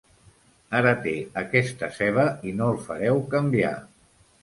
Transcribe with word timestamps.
Ara 0.79 0.93
té 1.03 1.13
aquesta 1.43 1.91
ceba 1.99 2.27
i 2.53 2.57
no 2.59 2.73
el 2.75 2.83
fareu 2.91 3.25
canviar. 3.37 3.79